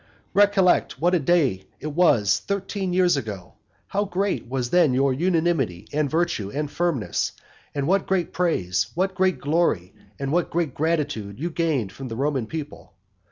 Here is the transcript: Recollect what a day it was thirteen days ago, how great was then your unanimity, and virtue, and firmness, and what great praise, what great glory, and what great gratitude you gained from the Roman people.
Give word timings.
Recollect 0.33 0.99
what 0.99 1.13
a 1.13 1.19
day 1.19 1.65
it 1.79 1.93
was 1.93 2.39
thirteen 2.39 2.89
days 2.91 3.15
ago, 3.17 3.57
how 3.89 4.03
great 4.05 4.49
was 4.49 4.71
then 4.71 4.95
your 4.95 5.13
unanimity, 5.13 5.87
and 5.93 6.09
virtue, 6.09 6.49
and 6.49 6.71
firmness, 6.71 7.33
and 7.75 7.85
what 7.85 8.07
great 8.07 8.33
praise, 8.33 8.87
what 8.95 9.13
great 9.13 9.37
glory, 9.39 9.93
and 10.17 10.31
what 10.31 10.49
great 10.49 10.73
gratitude 10.73 11.39
you 11.39 11.51
gained 11.51 11.91
from 11.91 12.07
the 12.07 12.15
Roman 12.15 12.47
people. 12.47 12.93